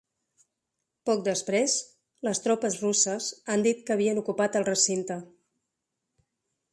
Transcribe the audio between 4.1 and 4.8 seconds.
ocupat el